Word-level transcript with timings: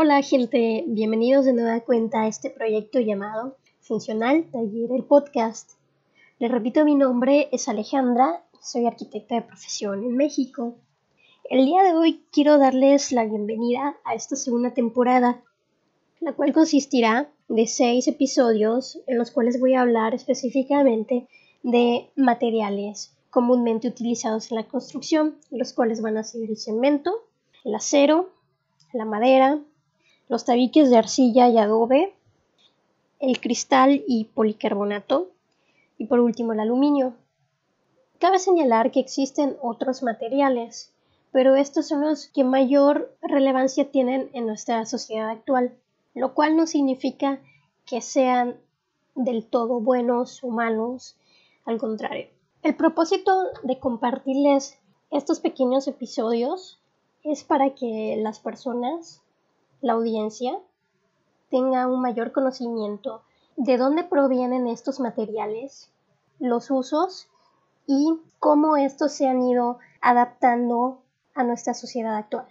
Hola 0.00 0.22
gente, 0.22 0.84
bienvenidos 0.86 1.44
de 1.44 1.52
nueva 1.52 1.80
cuenta 1.80 2.22
a 2.22 2.28
este 2.28 2.50
proyecto 2.50 3.00
llamado 3.00 3.56
Funcional 3.80 4.48
Taller 4.52 4.92
el 4.92 5.02
Podcast. 5.02 5.72
Les 6.38 6.52
repito, 6.52 6.84
mi 6.84 6.94
nombre 6.94 7.48
es 7.50 7.66
Alejandra, 7.66 8.44
soy 8.62 8.86
arquitecta 8.86 9.34
de 9.34 9.42
profesión 9.42 10.04
en 10.04 10.14
México. 10.14 10.76
El 11.50 11.66
día 11.66 11.82
de 11.82 11.94
hoy 11.94 12.24
quiero 12.30 12.58
darles 12.58 13.10
la 13.10 13.24
bienvenida 13.24 13.96
a 14.04 14.14
esta 14.14 14.36
segunda 14.36 14.72
temporada, 14.72 15.42
la 16.20 16.32
cual 16.32 16.52
consistirá 16.52 17.32
de 17.48 17.66
seis 17.66 18.06
episodios 18.06 19.00
en 19.08 19.18
los 19.18 19.32
cuales 19.32 19.58
voy 19.58 19.74
a 19.74 19.80
hablar 19.80 20.14
específicamente 20.14 21.26
de 21.64 22.08
materiales 22.14 23.16
comúnmente 23.30 23.88
utilizados 23.88 24.52
en 24.52 24.58
la 24.58 24.68
construcción, 24.68 25.40
los 25.50 25.72
cuales 25.72 26.00
van 26.02 26.18
a 26.18 26.22
ser 26.22 26.48
el 26.48 26.56
cemento, 26.56 27.24
el 27.64 27.74
acero, 27.74 28.30
la 28.92 29.04
madera, 29.04 29.60
los 30.28 30.44
tabiques 30.44 30.90
de 30.90 30.98
arcilla 30.98 31.48
y 31.48 31.58
adobe, 31.58 32.14
el 33.18 33.40
cristal 33.40 34.04
y 34.06 34.24
policarbonato 34.24 35.28
y 35.96 36.06
por 36.06 36.20
último 36.20 36.52
el 36.52 36.60
aluminio. 36.60 37.14
Cabe 38.18 38.38
señalar 38.38 38.90
que 38.90 39.00
existen 39.00 39.56
otros 39.62 40.02
materiales, 40.02 40.92
pero 41.32 41.56
estos 41.56 41.88
son 41.88 42.02
los 42.02 42.28
que 42.28 42.44
mayor 42.44 43.14
relevancia 43.22 43.90
tienen 43.90 44.30
en 44.32 44.46
nuestra 44.46 44.84
sociedad 44.86 45.30
actual, 45.30 45.72
lo 46.14 46.34
cual 46.34 46.56
no 46.56 46.66
significa 46.66 47.40
que 47.86 48.00
sean 48.00 48.56
del 49.14 49.44
todo 49.44 49.80
buenos 49.80 50.42
o 50.44 50.48
malos, 50.48 51.16
al 51.64 51.78
contrario. 51.78 52.28
El 52.62 52.76
propósito 52.76 53.32
de 53.62 53.78
compartirles 53.78 54.78
estos 55.10 55.40
pequeños 55.40 55.88
episodios 55.88 56.78
es 57.22 57.44
para 57.44 57.74
que 57.74 58.18
las 58.20 58.40
personas 58.40 59.22
la 59.80 59.94
audiencia 59.94 60.58
tenga 61.50 61.86
un 61.86 62.00
mayor 62.00 62.32
conocimiento 62.32 63.22
de 63.56 63.76
dónde 63.76 64.04
provienen 64.04 64.66
estos 64.66 65.00
materiales, 65.00 65.90
los 66.38 66.70
usos 66.70 67.28
y 67.86 68.20
cómo 68.38 68.76
estos 68.76 69.12
se 69.12 69.26
han 69.26 69.42
ido 69.42 69.78
adaptando 70.00 71.02
a 71.34 71.42
nuestra 71.42 71.74
sociedad 71.74 72.16
actual. 72.16 72.46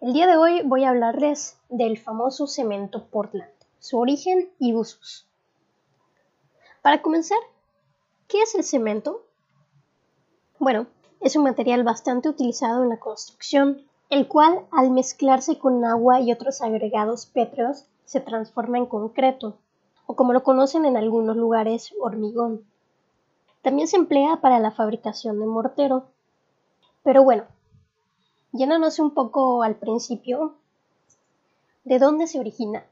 El 0.00 0.12
día 0.12 0.26
de 0.26 0.36
hoy 0.36 0.62
voy 0.62 0.84
a 0.84 0.90
hablarles 0.90 1.58
del 1.68 1.98
famoso 1.98 2.46
cemento 2.46 3.06
Portland, 3.06 3.50
su 3.78 3.98
origen 3.98 4.50
y 4.58 4.74
usos. 4.74 5.26
Para 6.82 7.02
comenzar, 7.02 7.38
¿qué 8.28 8.42
es 8.42 8.54
el 8.54 8.64
cemento? 8.64 9.24
Bueno, 10.58 10.86
es 11.20 11.34
un 11.34 11.44
material 11.44 11.82
bastante 11.82 12.28
utilizado 12.28 12.82
en 12.82 12.90
la 12.90 13.00
construcción, 13.00 13.87
el 14.10 14.26
cual 14.26 14.66
al 14.70 14.90
mezclarse 14.90 15.58
con 15.58 15.84
agua 15.84 16.20
y 16.20 16.32
otros 16.32 16.62
agregados 16.62 17.26
pétreos 17.26 17.86
se 18.04 18.20
transforma 18.20 18.78
en 18.78 18.86
concreto, 18.86 19.58
o 20.06 20.16
como 20.16 20.32
lo 20.32 20.42
conocen 20.42 20.86
en 20.86 20.96
algunos 20.96 21.36
lugares, 21.36 21.92
hormigón. 22.00 22.64
También 23.60 23.86
se 23.86 23.96
emplea 23.96 24.40
para 24.40 24.58
la 24.60 24.70
fabricación 24.70 25.38
de 25.40 25.46
mortero. 25.46 26.06
Pero 27.02 27.22
bueno, 27.22 27.44
llénanos 28.52 28.98
un 28.98 29.12
poco 29.12 29.62
al 29.62 29.76
principio, 29.76 30.54
¿de 31.84 31.98
dónde 31.98 32.26
se 32.26 32.40
origina? 32.40 32.86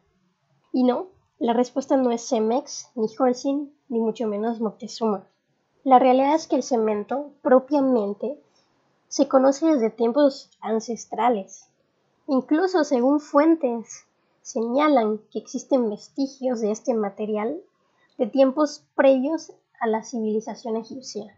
Y 0.72 0.82
no, 0.82 1.06
la 1.38 1.54
respuesta 1.54 1.96
no 1.96 2.10
es 2.10 2.28
Cemex, 2.28 2.90
ni 2.94 3.08
Holcim, 3.18 3.70
ni 3.88 3.98
mucho 3.98 4.26
menos 4.26 4.60
Moctezuma. 4.60 5.24
La 5.84 5.98
realidad 5.98 6.34
es 6.34 6.46
que 6.46 6.56
el 6.56 6.62
cemento, 6.62 7.30
propiamente, 7.42 8.42
se 9.08 9.28
conoce 9.28 9.66
desde 9.66 9.90
tiempos 9.90 10.50
ancestrales. 10.60 11.68
Incluso 12.26 12.84
según 12.84 13.20
fuentes 13.20 14.04
señalan 14.42 15.18
que 15.30 15.38
existen 15.38 15.90
vestigios 15.90 16.60
de 16.60 16.70
este 16.70 16.94
material 16.94 17.60
de 18.18 18.26
tiempos 18.26 18.84
previos 18.94 19.52
a 19.80 19.86
la 19.86 20.02
civilización 20.02 20.76
egipcia, 20.76 21.36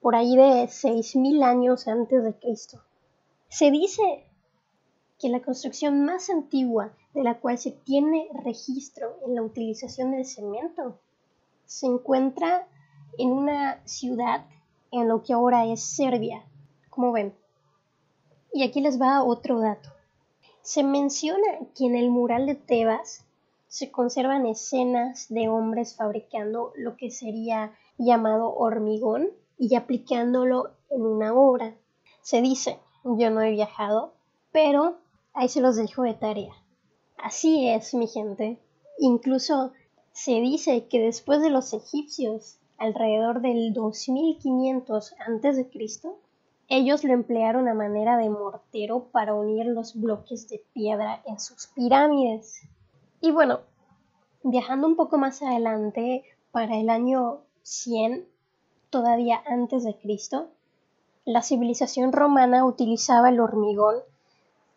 por 0.00 0.14
ahí 0.14 0.36
de 0.36 0.64
6.000 0.64 1.44
años 1.44 1.88
antes 1.88 2.22
de 2.22 2.34
Cristo. 2.34 2.80
Se 3.48 3.70
dice 3.70 4.02
que 5.18 5.28
la 5.28 5.40
construcción 5.40 6.04
más 6.04 6.30
antigua 6.30 6.92
de 7.14 7.24
la 7.24 7.40
cual 7.40 7.58
se 7.58 7.72
tiene 7.72 8.28
registro 8.44 9.16
en 9.26 9.34
la 9.34 9.42
utilización 9.42 10.12
del 10.12 10.26
cemento 10.26 10.98
se 11.66 11.86
encuentra 11.86 12.66
en 13.18 13.30
una 13.30 13.80
ciudad 13.86 14.46
en 14.90 15.08
lo 15.08 15.22
que 15.22 15.32
ahora 15.32 15.66
es 15.66 15.82
Serbia, 15.82 16.42
como 16.98 17.12
ven. 17.12 17.32
Y 18.52 18.64
aquí 18.64 18.80
les 18.80 19.00
va 19.00 19.22
otro 19.22 19.60
dato. 19.60 19.90
Se 20.62 20.82
menciona 20.82 21.60
que 21.76 21.86
en 21.86 21.94
el 21.94 22.10
mural 22.10 22.44
de 22.44 22.56
Tebas 22.56 23.24
se 23.68 23.92
conservan 23.92 24.46
escenas 24.46 25.28
de 25.28 25.48
hombres 25.48 25.94
fabricando 25.94 26.72
lo 26.74 26.96
que 26.96 27.12
sería 27.12 27.72
llamado 27.98 28.52
hormigón 28.52 29.28
y 29.58 29.76
aplicándolo 29.76 30.72
en 30.90 31.02
una 31.02 31.34
obra. 31.34 31.76
Se 32.20 32.42
dice, 32.42 32.80
yo 33.04 33.30
no 33.30 33.42
he 33.42 33.52
viajado, 33.52 34.14
pero 34.50 34.96
ahí 35.34 35.48
se 35.48 35.60
los 35.60 35.76
dejo 35.76 36.02
de 36.02 36.14
tarea. 36.14 36.54
Así 37.16 37.68
es, 37.68 37.94
mi 37.94 38.08
gente. 38.08 38.58
Incluso 38.98 39.72
se 40.10 40.32
dice 40.40 40.88
que 40.88 40.98
después 40.98 41.42
de 41.42 41.50
los 41.50 41.72
egipcios, 41.74 42.58
alrededor 42.76 43.40
del 43.40 43.72
2500 43.72 45.12
a.C., 45.12 45.70
ellos 46.68 47.02
lo 47.02 47.14
emplearon 47.14 47.66
a 47.66 47.74
manera 47.74 48.18
de 48.18 48.28
mortero 48.28 49.04
para 49.10 49.34
unir 49.34 49.66
los 49.66 49.98
bloques 49.98 50.48
de 50.48 50.62
piedra 50.74 51.22
en 51.24 51.40
sus 51.40 51.66
pirámides. 51.68 52.60
Y 53.20 53.30
bueno, 53.32 53.60
viajando 54.42 54.86
un 54.86 54.94
poco 54.94 55.16
más 55.16 55.42
adelante, 55.42 56.24
para 56.52 56.76
el 56.76 56.90
año 56.90 57.40
100, 57.62 58.26
todavía 58.90 59.42
antes 59.46 59.84
de 59.84 59.96
Cristo, 59.96 60.48
la 61.24 61.42
civilización 61.42 62.12
romana 62.12 62.64
utilizaba 62.64 63.30
el 63.30 63.40
hormigón 63.40 63.96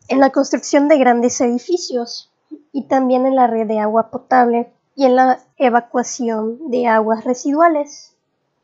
en 0.08 0.20
la 0.20 0.30
construcción 0.30 0.88
de 0.88 0.98
grandes 0.98 1.40
edificios 1.40 2.30
y 2.72 2.84
también 2.84 3.26
en 3.26 3.36
la 3.36 3.46
red 3.46 3.66
de 3.66 3.78
agua 3.78 4.10
potable 4.10 4.72
y 4.94 5.04
en 5.04 5.16
la 5.16 5.40
evacuación 5.56 6.70
de 6.70 6.86
aguas 6.86 7.24
residuales, 7.24 8.16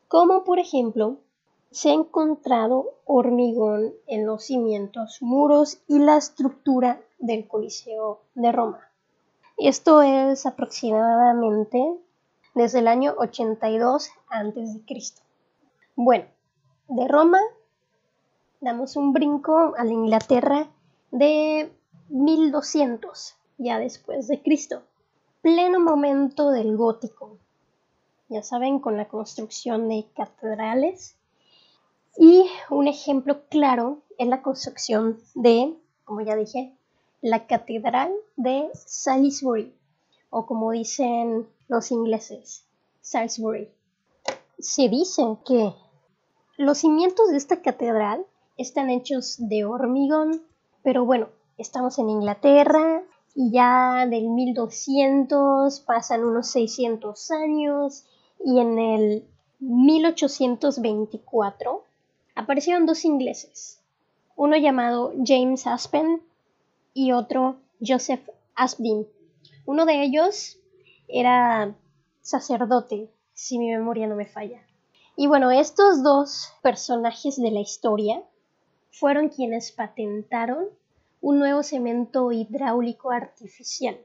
como 0.09 0.45
por 0.45 0.59
ejemplo 0.59 1.19
se 1.71 1.91
ha 1.91 1.93
encontrado 1.93 2.95
hormigón 3.05 3.93
en 4.07 4.27
los 4.27 4.45
cimientos, 4.45 5.19
muros 5.21 5.79
y 5.87 5.99
la 5.99 6.17
estructura 6.17 7.01
del 7.19 7.47
Coliseo 7.47 8.21
de 8.35 8.53
Roma. 8.53 8.81
Esto 9.57 10.03
es 10.03 10.47
aproximadamente 10.47 11.95
desde 12.55 12.79
el 12.79 12.89
año 12.89 13.15
82 13.19 14.11
a.C. 14.29 15.15
Bueno, 15.97 16.25
de 16.89 17.09
Roma 17.09 17.39
damos 18.61 18.97
un 18.97 19.13
brinco 19.13 19.75
a 19.77 19.85
la 19.85 19.93
Inglaterra 19.93 20.69
de 21.11 21.71
1200, 22.09 23.37
ya 23.59 23.79
después 23.79 24.29
de 24.29 24.43
Cristo, 24.43 24.83
pleno 25.43 25.81
momento 25.81 26.51
del 26.51 26.77
gótico. 26.77 27.37
Ya 28.29 28.43
saben, 28.43 28.79
con 28.79 28.97
la 28.97 29.09
construcción 29.09 29.89
de 29.89 30.07
catedrales 30.15 31.18
y 32.19 32.51
un 32.69 32.89
ejemplo 32.89 33.47
claro 33.49 34.03
es 34.19 34.27
la 34.27 34.43
construcción 34.43 35.21
de, 35.37 35.73
como 36.05 36.21
ya 36.21 36.35
dije, 36.35 36.75
la 37.23 37.47
Catedral 37.47 38.13
de 38.37 38.69
Salisbury, 38.75 39.73
o 40.29 40.45
como 40.45 40.73
dicen 40.73 41.49
los 41.69 41.93
ingleses, 41.93 42.65
Salisbury. 43.01 43.71
Se 44.59 44.89
dice 44.89 45.23
que 45.47 45.73
los 46.57 46.79
cimientos 46.79 47.31
de 47.31 47.37
esta 47.37 47.63
catedral 47.63 48.27
están 48.57 48.91
hechos 48.91 49.37
de 49.39 49.65
hormigón, 49.65 50.43
pero 50.83 51.05
bueno, 51.05 51.29
estamos 51.57 52.01
en 52.01 52.11
Inglaterra 52.11 53.05
y 53.37 53.53
ya 53.53 54.07
del 54.11 54.31
1200 54.31 55.79
pasan 55.81 56.25
unos 56.25 56.51
600 56.51 57.31
años 57.31 58.07
y 58.45 58.59
en 58.59 58.79
el 58.81 59.29
1824 59.61 61.85
aparecieron 62.39 62.87
dos 62.87 63.05
ingleses, 63.05 63.81
uno 64.37 64.57
llamado 64.57 65.13
James 65.25 65.67
Aspen 65.67 66.23
y 66.95 67.11
otro 67.11 67.57
Joseph 67.85 68.31
Aspdin. 68.55 69.09
Uno 69.67 69.85
de 69.87 70.05
ellos 70.05 70.57
era 71.09 71.75
sacerdote, 72.21 73.11
si 73.35 73.59
mi 73.59 73.73
memoria 73.73 74.07
no 74.07 74.15
me 74.15 74.25
falla. 74.25 74.63
Y 75.17 75.27
bueno, 75.27 75.51
estos 75.51 76.05
dos 76.05 76.53
personajes 76.63 77.43
de 77.43 77.51
la 77.51 77.59
historia 77.59 78.23
fueron 78.93 79.31
quienes 79.31 79.73
patentaron 79.73 80.67
un 81.21 81.41
nuevo 81.41 81.65
cemento 81.65 82.31
hidráulico 82.31 83.11
artificial, 83.11 83.99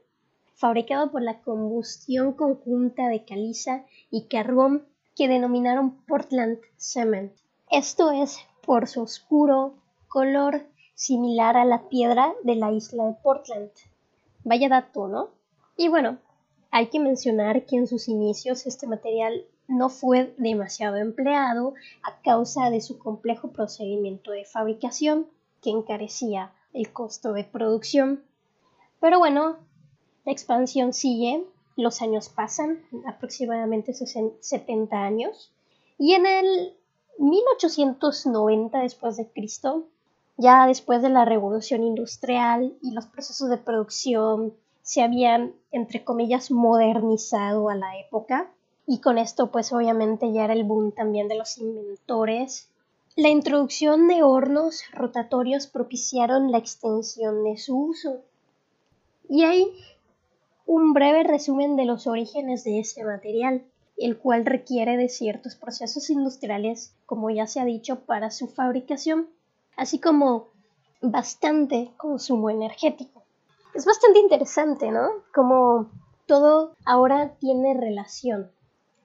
fabricado 0.56 1.12
por 1.12 1.22
la 1.22 1.40
combustión 1.42 2.34
conjunta 2.34 3.10
de 3.10 3.26
caliza 3.26 3.86
y 4.10 4.24
carbón 4.24 4.88
que 5.16 5.28
denominaron 5.28 6.04
Portland 6.08 6.58
Cement. 6.78 7.32
Esto 7.74 8.12
es 8.12 8.38
por 8.64 8.88
su 8.88 9.02
oscuro 9.02 9.74
color 10.08 10.62
similar 10.94 11.58
a 11.58 11.66
la 11.66 11.90
piedra 11.90 12.36
de 12.44 12.54
la 12.54 12.72
isla 12.72 13.08
de 13.08 13.16
Portland. 13.16 13.72
Vaya 14.44 14.70
dato, 14.70 15.08
¿no? 15.08 15.30
Y 15.76 15.88
bueno, 15.88 16.20
hay 16.70 16.90
que 16.90 17.00
mencionar 17.00 17.66
que 17.66 17.78
en 17.78 17.88
sus 17.88 18.10
inicios 18.10 18.68
este 18.68 18.86
material 18.86 19.48
no 19.68 19.90
fue 19.90 20.36
demasiado 20.38 20.98
empleado 20.98 21.74
a 22.04 22.22
causa 22.22 22.70
de 22.70 22.80
su 22.80 23.00
complejo 23.00 23.48
procedimiento 23.48 24.30
de 24.30 24.46
fabricación 24.46 25.26
que 25.60 25.72
encarecía 25.72 26.54
el 26.74 26.94
costo 26.94 27.34
de 27.34 27.44
producción. 27.44 28.24
Pero 29.00 29.18
bueno, 29.18 29.58
la 30.26 30.32
expansión 30.32 30.94
sigue, 30.94 31.44
los 31.76 32.04
años 32.04 32.30
pasan, 32.30 32.84
aproximadamente 33.08 33.96
70 33.96 34.96
años, 34.96 35.52
y 35.98 36.14
en 36.14 36.28
el 36.28 36.78
1890 37.18 38.80
después 38.80 39.18
de 39.18 39.28
Cristo, 39.28 39.86
ya 40.38 40.66
después 40.66 41.02
de 41.02 41.10
la 41.10 41.26
revolución 41.26 41.84
industrial 41.84 42.76
y 42.82 42.92
los 42.92 43.06
procesos 43.06 43.50
de 43.50 43.58
producción 43.58 44.54
se 44.82 45.02
habían, 45.02 45.54
entre 45.72 46.04
comillas, 46.04 46.52
modernizado 46.52 47.70
a 47.70 47.76
la 47.76 47.98
época, 48.00 48.52
y 48.86 49.00
con 49.00 49.18
esto 49.18 49.52
pues 49.52 49.72
obviamente 49.72 50.32
ya 50.34 50.44
era 50.46 50.54
el 50.54 50.66
boom 50.66 50.92
también 50.92 51.28
de 51.28 51.38
los 51.38 51.58
inventores. 51.58 52.70
La 53.16 53.30
introducción 53.30 54.08
de 54.08 54.24
hornos 54.24 54.84
rotatorios 54.92 55.68
propiciaron 55.68 56.52
la 56.52 56.58
extensión 56.58 57.44
de 57.44 57.58
su 57.58 57.78
uso. 57.78 58.22
Y 59.30 59.44
hay 59.44 59.72
un 60.66 60.94
breve 60.94 61.24
resumen 61.24 61.76
de 61.76 61.86
los 61.86 62.08
orígenes 62.08 62.64
de 62.64 62.80
este 62.80 63.04
material, 63.04 63.64
el 63.98 64.18
cual 64.18 64.46
requiere 64.46 64.98
de 64.98 65.10
ciertos 65.10 65.56
procesos 65.56 66.10
industriales, 66.10 66.96
como 67.06 67.30
ya 67.30 67.48
se 67.48 67.60
ha 67.60 67.66
dicho, 67.66 68.02
para 68.02 68.32
su 68.32 68.48
fabricación, 68.48 69.30
así 69.78 70.00
como 70.00 70.50
bastante 71.02 71.92
consumo 71.98 72.50
energético. 72.50 73.24
Es 73.74 73.86
bastante 73.86 74.20
interesante, 74.20 74.92
¿no? 74.92 75.10
Como 75.34 75.90
todo 76.26 76.76
ahora 76.86 77.36
tiene 77.40 77.74
relación. 77.74 78.52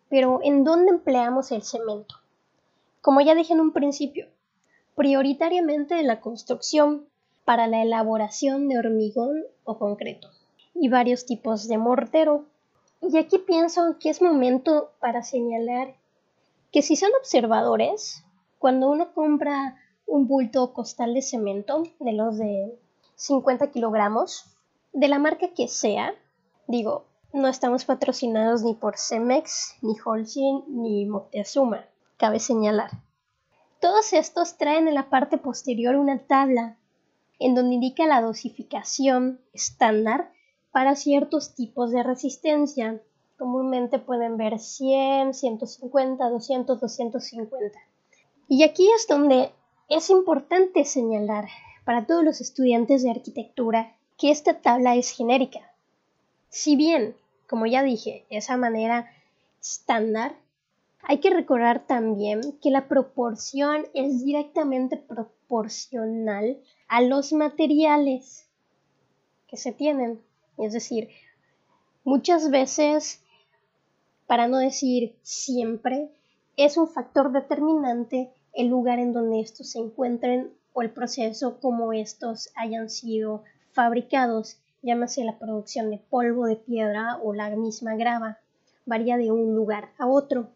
Pero 0.08 0.40
¿en 0.42 0.64
dónde 0.64 0.90
empleamos 0.90 1.52
el 1.52 1.62
cemento? 1.62 2.16
Como 3.00 3.20
ya 3.20 3.34
dije 3.34 3.52
en 3.52 3.60
un 3.60 3.72
principio, 3.72 4.26
prioritariamente 4.94 6.00
en 6.00 6.06
la 6.06 6.20
construcción 6.20 7.06
para 7.44 7.66
la 7.66 7.82
elaboración 7.82 8.68
de 8.68 8.78
hormigón 8.78 9.44
o 9.64 9.78
concreto 9.78 10.28
y 10.74 10.88
varios 10.88 11.24
tipos 11.24 11.68
de 11.68 11.78
mortero. 11.78 12.46
Y 13.00 13.16
aquí 13.16 13.38
pienso 13.38 13.96
que 14.00 14.10
es 14.10 14.20
momento 14.20 14.92
para 15.00 15.22
señalar 15.22 15.94
que 16.72 16.82
si 16.82 16.96
son 16.96 17.10
observadores, 17.18 18.24
cuando 18.58 18.90
uno 18.90 19.14
compra 19.14 19.76
un 20.06 20.26
bulto 20.26 20.72
costal 20.72 21.14
de 21.14 21.22
cemento 21.22 21.84
de 22.00 22.12
los 22.12 22.38
de 22.38 22.78
50 23.14 23.70
kilogramos, 23.70 24.46
de 24.92 25.08
la 25.08 25.18
marca 25.18 25.48
que 25.54 25.68
sea, 25.68 26.14
digo, 26.66 27.04
no 27.32 27.48
estamos 27.48 27.84
patrocinados 27.84 28.62
ni 28.62 28.74
por 28.74 28.98
Cemex, 28.98 29.76
ni 29.82 29.94
Holcim, 30.04 30.62
ni 30.68 31.06
Moctezuma, 31.06 31.84
cabe 32.16 32.40
señalar. 32.40 32.90
Todos 33.80 34.12
estos 34.12 34.56
traen 34.56 34.88
en 34.88 34.94
la 34.94 35.08
parte 35.08 35.38
posterior 35.38 35.94
una 35.96 36.18
tabla 36.18 36.76
en 37.38 37.54
donde 37.54 37.74
indica 37.74 38.06
la 38.06 38.20
dosificación 38.20 39.40
estándar 39.52 40.32
para 40.78 40.94
ciertos 40.94 41.56
tipos 41.56 41.90
de 41.90 42.04
resistencia. 42.04 43.02
Comúnmente 43.36 43.98
pueden 43.98 44.36
ver 44.36 44.60
100, 44.60 45.34
150, 45.34 46.30
200, 46.30 46.80
250. 46.80 47.80
Y 48.46 48.62
aquí 48.62 48.88
es 48.94 49.08
donde 49.08 49.50
es 49.88 50.08
importante 50.08 50.84
señalar 50.84 51.48
para 51.84 52.06
todos 52.06 52.22
los 52.22 52.40
estudiantes 52.40 53.02
de 53.02 53.10
arquitectura 53.10 53.96
que 54.16 54.30
esta 54.30 54.60
tabla 54.60 54.94
es 54.94 55.10
genérica. 55.10 55.68
Si 56.48 56.76
bien, 56.76 57.16
como 57.48 57.66
ya 57.66 57.82
dije, 57.82 58.24
esa 58.30 58.56
manera 58.56 59.10
estándar, 59.60 60.36
hay 61.02 61.18
que 61.18 61.30
recordar 61.30 61.88
también 61.88 62.56
que 62.62 62.70
la 62.70 62.86
proporción 62.86 63.88
es 63.94 64.24
directamente 64.24 64.96
proporcional 64.96 66.56
a 66.86 67.00
los 67.00 67.32
materiales 67.32 68.46
que 69.48 69.56
se 69.56 69.72
tienen. 69.72 70.20
Es 70.58 70.72
decir, 70.72 71.08
muchas 72.04 72.50
veces, 72.50 73.22
para 74.26 74.48
no 74.48 74.58
decir 74.58 75.16
siempre, 75.22 76.10
es 76.56 76.76
un 76.76 76.88
factor 76.88 77.32
determinante 77.32 78.30
el 78.52 78.68
lugar 78.68 78.98
en 78.98 79.12
donde 79.12 79.40
estos 79.40 79.70
se 79.70 79.78
encuentren 79.78 80.52
o 80.72 80.82
el 80.82 80.90
proceso 80.90 81.60
como 81.60 81.92
estos 81.92 82.50
hayan 82.56 82.90
sido 82.90 83.44
fabricados 83.72 84.58
llámase 84.82 85.24
la 85.24 85.38
producción 85.38 85.90
de 85.90 85.98
polvo 85.98 86.46
de 86.46 86.56
piedra 86.56 87.18
o 87.22 87.34
la 87.34 87.50
misma 87.50 87.96
grava, 87.96 88.38
varía 88.86 89.16
de 89.16 89.30
un 89.30 89.54
lugar 89.54 89.90
a 89.98 90.06
otro. 90.06 90.50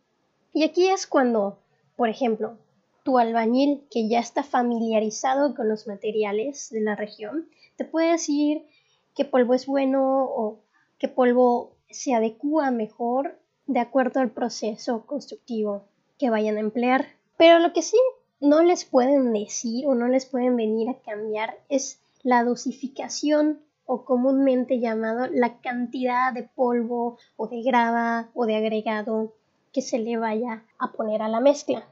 Y 0.53 0.65
aquí 0.65 0.89
es 0.89 1.07
cuando, 1.07 1.59
por 1.97 2.09
ejemplo, 2.09 2.57
tu 3.03 3.19
albañil 3.19 3.83
que 3.91 4.09
ya 4.09 4.21
está 4.21 4.43
familiarizado 4.43 5.55
con 5.55 5.69
los 5.69 5.87
materiales 5.87 6.71
de 6.71 6.81
la 6.81 6.95
región, 6.95 7.49
te 7.77 7.85
puede 7.85 8.13
decir 8.13 8.65
qué 9.15 9.25
polvo 9.25 9.55
es 9.55 9.67
bueno 9.67 10.25
o 10.25 10.61
qué 10.99 11.09
polvo 11.09 11.73
se 11.91 12.15
adecua 12.15 12.71
mejor 12.71 13.39
de 13.67 13.81
acuerdo 13.81 14.21
al 14.21 14.31
proceso 14.31 15.07
constructivo 15.07 15.85
que 16.19 16.31
vayan 16.31 16.57
a 16.57 16.61
emplear. 16.61 17.07
Pero 17.37 17.59
lo 17.59 17.73
que 17.73 17.83
sí 17.83 17.99
no 18.41 18.63
les 18.63 18.85
pueden 18.85 19.33
decir 19.33 19.87
o 19.87 19.95
no 19.95 20.09
les 20.09 20.27
pueden 20.27 20.57
venir 20.57 20.89
a 20.89 20.99
cambiar 21.01 21.59
es 21.69 22.01
la 22.23 22.45
dosificación 22.45 23.61
o 23.87 24.05
comúnmente 24.05 24.79
llamado 24.79 25.27
la 25.29 25.61
cantidad 25.61 26.33
de 26.33 26.45
polvo 26.45 27.19
o 27.37 27.49
de 27.49 27.63
grava 27.63 28.31
o 28.35 28.47
de 28.47 28.57
agregado 28.57 29.35
que 29.73 29.83
se 29.83 29.99
le 29.99 30.17
vaya 30.19 30.65
a 30.79 30.93
poner 30.93 31.23
a 31.23 31.29
la 31.29 31.41
mezcla. 31.41 31.89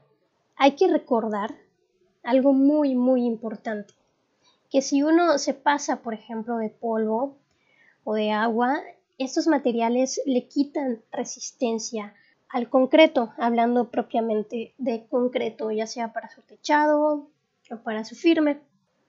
Hay 0.55 0.73
que 0.75 0.87
recordar 0.87 1.55
algo 2.23 2.53
muy 2.53 2.95
muy 2.95 3.25
importante, 3.25 3.93
que 4.71 4.81
si 4.81 5.03
uno 5.03 5.37
se 5.37 5.53
pasa 5.53 6.01
por 6.01 6.13
ejemplo 6.13 6.57
de 6.57 6.69
polvo 6.69 7.37
o 8.03 8.15
de 8.15 8.31
agua, 8.31 8.81
estos 9.19 9.45
materiales 9.45 10.21
le 10.25 10.47
quitan 10.47 11.03
resistencia 11.11 12.15
al 12.49 12.69
concreto, 12.69 13.33
hablando 13.37 13.91
propiamente 13.91 14.73
de 14.77 15.05
concreto, 15.07 15.69
ya 15.71 15.85
sea 15.85 16.13
para 16.13 16.29
su 16.29 16.41
techado 16.41 17.29
o 17.69 17.77
para 17.83 18.03
su 18.03 18.15
firme 18.15 18.61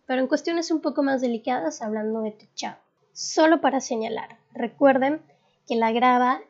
pero 0.07 0.21
en 0.21 0.29
cuestiones 0.29 0.71
un 0.71 0.81
poco 0.81 1.03
más 1.03 1.21
delicadas 1.21 1.83
hablando 1.83 2.21
de 2.21 2.33
techado. 2.33 2.77
Solo 3.13 3.61
para 3.61 3.81
señalar, 3.81 4.39
recuerden 4.53 5.23
que 5.67 5.77
la 5.77 5.93
grava 5.93 6.41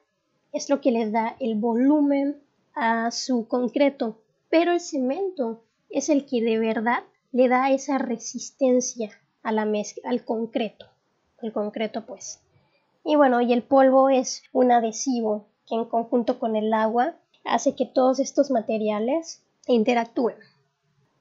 es 0.53 0.69
lo 0.69 0.81
que 0.81 0.91
le 0.91 1.11
da 1.11 1.37
el 1.41 1.57
volumen 1.57 2.41
a 2.75 3.11
su 3.11 3.47
concreto, 3.47 4.21
pero 4.49 4.73
el 4.73 4.81
cemento 4.81 5.63
es 5.91 6.09
el 6.09 6.27
que 6.27 6.43
de 6.43 6.59
verdad 6.59 7.05
le 7.33 7.49
da 7.49 7.71
esa 7.71 7.99
resistencia 7.99 9.11
a 9.43 9.53
la 9.53 9.67
al 10.05 10.25
concreto, 10.25 10.87
el 11.41 11.53
concreto 11.53 12.05
pues. 12.07 12.41
Y 13.05 13.17
bueno, 13.17 13.41
y 13.41 13.53
el 13.53 13.63
polvo 13.63 14.11
es 14.11 14.43
un 14.53 14.71
adhesivo 14.71 15.47
que 15.67 15.75
en 15.75 15.87
conjunto 15.87 16.39
con 16.39 16.57
el 16.57 16.73
agua 16.73 17.17
hace 17.45 17.75
que 17.75 17.87
todos 17.87 18.21
estos 18.21 18.51
materiales 18.51 19.43
interactúen. 19.67 20.37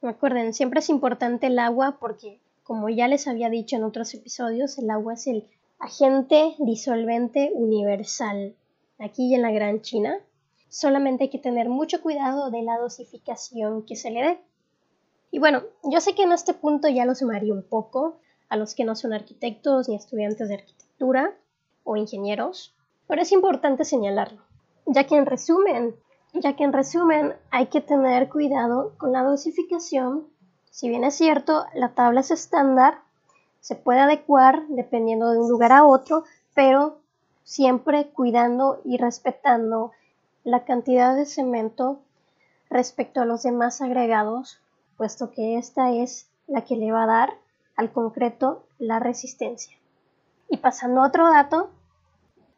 Recuerden, 0.02 0.54
siempre 0.54 0.80
es 0.80 0.90
importante 0.90 1.48
el 1.48 1.60
agua 1.60 1.98
porque, 2.00 2.40
como 2.64 2.90
ya 2.90 3.08
les 3.08 3.28
había 3.28 3.50
dicho 3.50 3.76
en 3.76 3.84
otros 3.84 4.14
episodios, 4.14 4.78
el 4.78 4.90
agua 4.90 5.14
es 5.14 5.28
el 5.28 5.48
agente 5.80 6.56
disolvente 6.60 7.52
universal. 7.54 8.56
Aquí 9.00 9.34
en 9.34 9.42
la 9.42 9.52
Gran 9.52 9.82
China, 9.82 10.20
solamente 10.70 11.26
hay 11.26 11.30
que 11.30 11.40
tener 11.40 11.70
mucho 11.70 12.02
cuidado 12.02 12.52
de 12.52 12.64
la 12.64 12.78
dosificación 12.78 13.86
que 13.86 13.96
se 13.96 14.12
le 14.12 14.22
dé. 14.22 14.40
Y 15.32 15.40
bueno, 15.40 15.64
yo 15.84 16.02
sé 16.02 16.14
que 16.14 16.24
en 16.24 16.34
este 16.34 16.54
punto 16.54 16.90
ya 16.90 17.06
los 17.06 17.20
sumaría 17.20 17.54
un 17.54 17.64
poco 17.64 18.20
a 18.50 18.58
los 18.58 18.76
que 18.76 18.84
no 18.84 18.96
son 18.96 19.14
arquitectos 19.14 19.88
ni 19.88 19.96
estudiantes 19.96 20.50
de 20.50 20.56
arquitectura 20.56 21.34
o 21.86 21.96
ingenieros, 21.96 22.76
pero 23.08 23.22
es 23.22 23.32
importante 23.32 23.86
señalarlo, 23.86 24.42
ya 24.86 25.06
que 25.06 25.16
en 25.16 25.26
resumen, 25.26 25.96
ya 26.34 26.56
que 26.58 26.66
en 26.66 26.74
resumen 26.74 27.34
hay 27.50 27.68
que 27.68 27.80
tener 27.80 28.28
cuidado 28.30 28.94
con 28.98 29.14
la 29.14 29.24
dosificación. 29.24 30.28
Si 30.70 30.90
bien 30.90 31.06
es 31.06 31.16
cierto, 31.16 31.66
la 31.74 31.94
tabla 31.94 32.20
es 32.20 32.32
estándar, 32.32 33.00
se 33.62 33.76
puede 33.76 34.02
adecuar 34.02 34.68
dependiendo 34.68 35.32
de 35.32 35.40
un 35.40 35.50
lugar 35.50 35.72
a 35.72 35.86
otro, 35.86 36.26
pero 36.54 36.98
siempre 37.44 38.10
cuidando 38.10 38.82
y 38.84 38.98
respetando 38.98 39.92
la 40.44 40.66
cantidad 40.66 41.16
de 41.16 41.26
cemento 41.26 42.00
respecto 42.70 43.22
a 43.22 43.26
los 43.26 43.44
demás 43.44 43.82
agregados, 43.82 44.60
puesto 45.02 45.32
que 45.32 45.58
esta 45.58 45.90
es 45.90 46.30
la 46.46 46.62
que 46.64 46.76
le 46.76 46.92
va 46.92 47.06
a 47.06 47.08
dar 47.08 47.34
al 47.76 47.92
concreto 47.92 48.68
la 48.78 49.00
resistencia. 49.00 49.76
Y 50.48 50.58
pasando 50.58 51.02
a 51.02 51.08
otro 51.08 51.28
dato, 51.28 51.72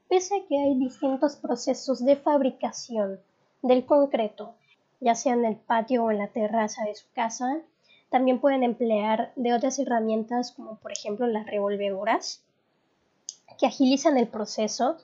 pese 0.09 0.35
a 0.35 0.45
que 0.45 0.59
hay 0.59 0.77
distintos 0.77 1.37
procesos 1.37 2.03
de 2.03 2.17
fabricación 2.17 3.21
del 3.61 3.85
concreto, 3.85 4.55
ya 4.99 5.15
sea 5.15 5.35
en 5.35 5.45
el 5.45 5.55
patio 5.55 6.03
o 6.03 6.11
en 6.11 6.17
la 6.17 6.27
terraza 6.27 6.83
de 6.83 6.95
su 6.95 7.05
casa. 7.13 7.61
También 8.09 8.41
pueden 8.41 8.63
emplear 8.63 9.31
de 9.37 9.53
otras 9.53 9.79
herramientas 9.79 10.51
como 10.51 10.75
por 10.75 10.91
ejemplo 10.91 11.25
las 11.27 11.45
revolvedoras. 11.47 12.43
que 13.57 13.67
agilizan 13.67 14.17
el 14.17 14.27
proceso. 14.27 14.97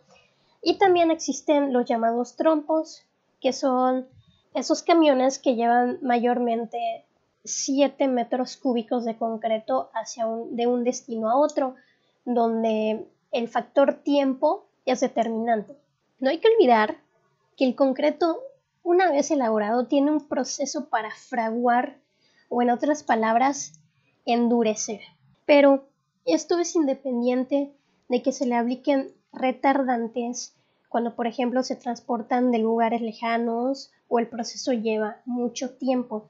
Y 0.62 0.78
también 0.78 1.10
existen 1.10 1.72
los 1.72 1.86
llamados 1.86 2.36
trompos, 2.36 3.06
que 3.40 3.54
son 3.54 4.10
esos 4.54 4.84
camiones 4.84 5.40
que 5.40 5.56
llevan 5.56 6.00
mayormente 6.02 7.06
7 7.44 8.08
metros 8.08 8.58
cúbicos 8.58 9.06
de 9.06 9.18
concreto 9.18 9.90
hacia 9.94 10.28
un, 10.28 10.56
de 10.56 10.68
un 10.68 10.84
destino 10.84 11.30
a 11.30 11.38
otro, 11.38 11.76
donde 12.26 13.08
el 13.32 13.48
factor 13.48 13.96
tiempo 13.96 14.66
es 14.86 15.00
determinante. 15.00 15.76
No 16.20 16.30
hay 16.30 16.40
que 16.40 16.50
olvidar 16.50 16.98
que 17.56 17.66
el 17.66 17.76
concreto, 17.76 18.40
una 18.84 19.12
vez 19.12 19.32
elaborado, 19.32 19.88
tiene 19.88 20.12
un 20.12 20.28
proceso 20.28 20.90
para 20.90 21.12
fraguar 21.12 21.98
o, 22.50 22.62
en 22.62 22.70
otras 22.70 23.04
palabras, 23.04 23.80
endurecer. 24.26 25.02
Pero 25.46 25.88
esto 26.26 26.60
es 26.60 26.76
independiente 26.76 27.72
de 28.08 28.22
que 28.22 28.32
se 28.32 28.46
le 28.46 28.56
apliquen 28.56 29.12
retardantes 29.32 30.56
cuando, 30.90 31.16
por 31.16 31.28
ejemplo, 31.28 31.64
se 31.64 31.76
transportan 31.76 32.52
de 32.52 32.58
lugares 32.58 33.02
lejanos 33.02 33.92
o 34.08 34.20
el 34.20 34.28
proceso 34.28 34.74
lleva 34.74 35.22
mucho 35.26 35.72
tiempo, 35.76 36.30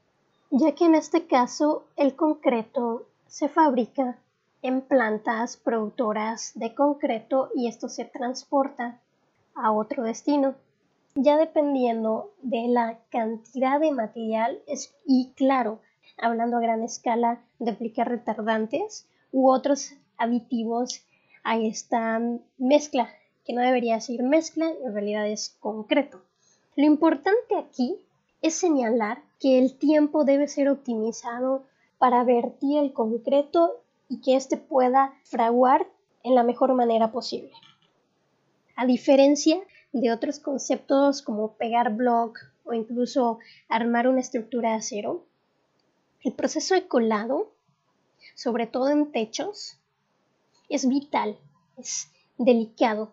ya 0.52 0.74
que 0.74 0.86
en 0.86 0.96
este 0.96 1.28
caso 1.28 1.86
el 1.96 2.16
concreto 2.16 3.06
se 3.28 3.50
fabrica 3.50 4.18
en 4.62 4.82
plantas 4.82 5.58
productoras 5.58 6.52
de 6.56 6.74
concreto 6.74 7.50
y 7.56 7.68
esto 7.68 7.88
se 7.88 8.06
transporta 8.06 9.00
a 9.56 9.72
otro 9.72 10.04
destino. 10.04 10.56
Ya 11.16 11.38
dependiendo 11.38 12.32
de 12.42 12.68
la 12.68 13.00
cantidad 13.10 13.80
de 13.80 13.92
material 13.92 14.62
y 15.06 15.32
claro, 15.36 15.80
hablando 16.18 16.58
a 16.58 16.62
gran 16.62 16.84
escala 16.84 17.42
de 17.60 17.72
aplicar 17.72 18.10
retardantes 18.10 19.08
u 19.32 19.50
otros 19.50 19.94
aditivos 20.18 21.04
a 21.44 21.58
esta 21.58 22.22
mezcla, 22.58 23.10
que 23.46 23.54
no 23.54 23.62
debería 23.62 24.00
ser 24.02 24.24
mezcla, 24.24 24.70
en 24.70 24.94
realidad 24.94 25.28
es 25.28 25.56
concreto. 25.60 26.22
Lo 26.76 26.86
importante 26.86 27.56
aquí 27.58 27.98
es 28.42 28.56
señalar 28.56 29.22
que 29.40 29.58
el 29.58 29.78
tiempo 29.78 30.26
debe 30.26 30.48
ser 30.48 30.70
optimizado 30.70 31.66
para 31.98 32.24
vertir 32.24 32.78
el 32.78 32.94
concreto 32.94 33.82
y 34.10 34.22
que 34.22 34.36
éste 34.36 34.58
pueda 34.58 35.14
fraguar 35.24 35.88
en 36.24 36.36
la 36.36 36.44
mejor 36.44 36.74
manera 36.74 37.12
posible. 37.12 37.52
A 38.76 38.86
diferencia 38.86 39.60
de 39.92 40.12
otros 40.12 40.40
conceptos 40.40 41.22
como 41.22 41.54
pegar 41.54 41.96
block 41.96 42.40
o 42.66 42.74
incluso 42.74 43.40
armar 43.68 44.08
una 44.08 44.22
estructura 44.22 44.72
de 44.72 44.78
acero, 44.78 45.26
el 46.24 46.34
proceso 46.34 46.76
de 46.76 46.88
colado, 46.88 47.52
sobre 48.36 48.68
todo 48.68 48.90
en 48.90 49.12
techos, 49.12 49.78
es 50.68 50.88
vital, 50.88 51.38
es 51.78 52.12
delicado 52.38 53.12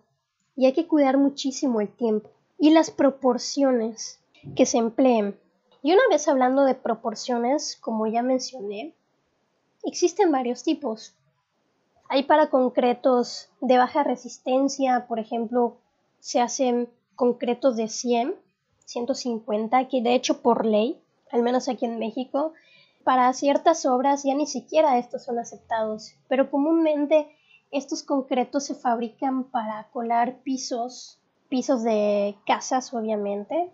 y 0.56 0.66
hay 0.66 0.72
que 0.72 0.86
cuidar 0.86 1.18
muchísimo 1.18 1.80
el 1.80 1.88
tiempo 1.88 2.30
y 2.58 2.70
las 2.70 2.90
proporciones 2.90 4.20
que 4.54 4.66
se 4.66 4.78
empleen. 4.78 5.38
Y 5.82 5.92
una 5.92 6.02
vez 6.10 6.26
hablando 6.28 6.64
de 6.64 6.74
proporciones, 6.74 7.76
como 7.76 8.06
ya 8.06 8.22
mencioné, 8.22 8.94
existen 9.84 10.32
varios 10.32 10.62
tipos. 10.62 11.14
Hay 12.08 12.24
para 12.24 12.50
concretos 12.50 13.50
de 13.60 13.78
baja 13.78 14.02
resistencia, 14.02 15.06
por 15.08 15.18
ejemplo, 15.18 15.76
se 16.20 16.40
hacen 16.40 16.88
concretos 17.14 17.76
de 17.76 17.88
100, 17.88 18.34
150, 18.84 19.88
que 19.88 20.02
de 20.02 20.14
hecho 20.14 20.42
por 20.42 20.64
ley, 20.64 21.00
al 21.30 21.42
menos 21.42 21.68
aquí 21.68 21.84
en 21.84 21.98
México, 21.98 22.52
para 23.04 23.32
ciertas 23.32 23.86
obras 23.86 24.24
ya 24.24 24.34
ni 24.34 24.46
siquiera 24.46 24.98
estos 24.98 25.24
son 25.24 25.38
aceptados, 25.38 26.14
pero 26.28 26.50
comúnmente 26.50 27.28
estos 27.70 28.02
concretos 28.02 28.64
se 28.64 28.74
fabrican 28.74 29.44
para 29.44 29.88
colar 29.92 30.38
pisos, 30.42 31.20
pisos 31.48 31.82
de 31.82 32.36
casas 32.46 32.92
obviamente, 32.94 33.70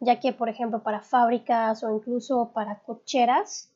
ya 0.00 0.20
que 0.20 0.32
por 0.32 0.48
ejemplo 0.48 0.82
para 0.82 1.00
fábricas 1.00 1.82
o 1.82 1.94
incluso 1.94 2.50
para 2.52 2.80
cocheras, 2.80 3.70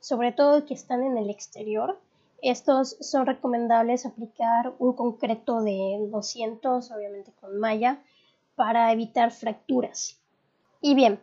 sobre 0.00 0.32
todo 0.32 0.64
que 0.64 0.74
están 0.74 1.02
en 1.02 1.18
el 1.18 1.30
exterior, 1.30 1.98
estos 2.42 2.96
son 3.00 3.26
recomendables 3.26 4.06
aplicar 4.06 4.74
un 4.78 4.92
concreto 4.92 5.62
de 5.62 6.06
200, 6.10 6.90
obviamente 6.92 7.32
con 7.40 7.58
malla, 7.58 8.02
para 8.54 8.92
evitar 8.92 9.30
fracturas. 9.30 10.18
Y 10.80 10.94
bien, 10.94 11.20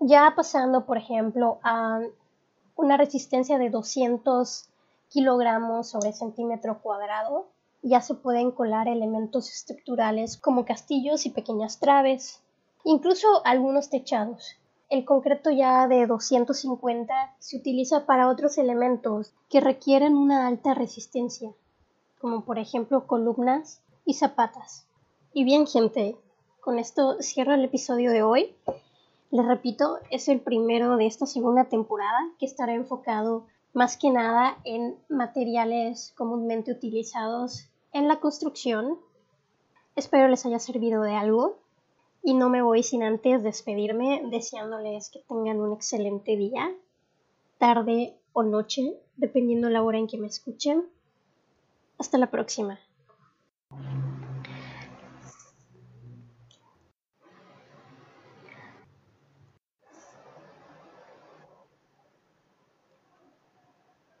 ya 0.00 0.32
pasando 0.36 0.84
por 0.84 0.98
ejemplo 0.98 1.58
a 1.62 2.00
una 2.76 2.96
resistencia 2.96 3.58
de 3.58 3.70
200 3.70 4.68
kilogramos 5.08 5.88
sobre 5.88 6.12
centímetro 6.12 6.82
cuadrado, 6.82 7.48
ya 7.82 8.00
se 8.00 8.14
pueden 8.14 8.50
colar 8.50 8.88
elementos 8.88 9.50
estructurales 9.50 10.36
como 10.36 10.64
castillos 10.64 11.24
y 11.24 11.30
pequeñas 11.30 11.78
traves, 11.78 12.42
incluso 12.86 13.44
algunos 13.44 13.90
techados. 13.90 14.56
El 14.88 15.04
concreto 15.04 15.50
ya 15.50 15.88
de 15.88 16.06
250 16.06 17.34
se 17.40 17.56
utiliza 17.56 18.06
para 18.06 18.28
otros 18.28 18.58
elementos 18.58 19.34
que 19.50 19.60
requieren 19.60 20.16
una 20.16 20.46
alta 20.46 20.72
resistencia, 20.72 21.50
como 22.20 22.44
por 22.44 22.60
ejemplo 22.60 23.08
columnas 23.08 23.82
y 24.04 24.14
zapatas. 24.14 24.86
Y 25.32 25.42
bien 25.42 25.66
gente, 25.66 26.16
con 26.60 26.78
esto 26.78 27.16
cierro 27.20 27.54
el 27.54 27.64
episodio 27.64 28.12
de 28.12 28.22
hoy. 28.22 28.54
Les 29.32 29.44
repito, 29.44 29.98
es 30.12 30.28
el 30.28 30.38
primero 30.40 30.96
de 30.96 31.06
esta 31.06 31.26
segunda 31.26 31.64
temporada 31.64 32.30
que 32.38 32.46
estará 32.46 32.72
enfocado 32.74 33.46
más 33.72 33.96
que 33.96 34.10
nada 34.10 34.58
en 34.62 34.96
materiales 35.08 36.14
comúnmente 36.16 36.70
utilizados 36.70 37.68
en 37.92 38.06
la 38.06 38.20
construcción. 38.20 38.96
Espero 39.96 40.28
les 40.28 40.46
haya 40.46 40.60
servido 40.60 41.02
de 41.02 41.16
algo 41.16 41.65
y 42.26 42.34
no 42.34 42.48
me 42.48 42.60
voy 42.60 42.82
sin 42.82 43.04
antes 43.04 43.44
despedirme 43.44 44.20
deseándoles 44.32 45.10
que 45.10 45.20
tengan 45.28 45.60
un 45.60 45.72
excelente 45.72 46.36
día, 46.36 46.74
tarde 47.56 48.18
o 48.32 48.42
noche, 48.42 48.82
dependiendo 49.16 49.70
la 49.70 49.80
hora 49.84 49.98
en 49.98 50.08
que 50.08 50.18
me 50.18 50.26
escuchen. 50.26 50.88
Hasta 51.98 52.18
la 52.18 52.28
próxima. 52.28 52.80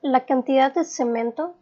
La 0.00 0.26
cantidad 0.26 0.72
de 0.72 0.84
cemento 0.84 1.56